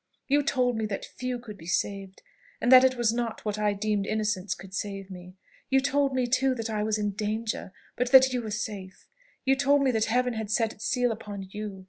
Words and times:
You 0.27 0.41
told 0.41 0.77
me 0.77 0.87
that 0.87 1.05
few 1.05 1.37
could 1.37 1.59
be 1.59 1.67
saved, 1.67 2.23
and 2.59 2.71
that 2.71 2.83
it 2.83 2.95
was 2.97 3.13
not 3.13 3.45
what 3.45 3.59
I 3.59 3.73
deemed 3.73 4.07
innocence 4.07 4.55
could 4.55 4.73
save 4.73 5.11
me. 5.11 5.35
You 5.69 5.79
told 5.79 6.15
me 6.15 6.25
too, 6.25 6.55
that 6.55 6.71
I 6.71 6.81
was 6.81 6.97
in 6.97 7.11
danger, 7.11 7.71
but 7.95 8.11
that 8.11 8.33
you 8.33 8.41
were 8.41 8.49
safe. 8.49 9.07
You 9.45 9.55
told 9.55 9.83
me 9.83 9.91
that 9.91 10.05
Heaven 10.05 10.33
had 10.33 10.49
set 10.49 10.73
its 10.73 10.85
seal 10.85 11.11
upon 11.11 11.49
you. 11.51 11.79